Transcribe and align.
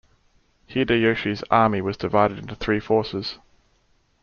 Hideyoshi's 0.65 1.43
army 1.51 1.79
was 1.79 1.95
divided 1.95 2.39
into 2.39 2.55
three 2.55 2.79
forces. 2.79 3.37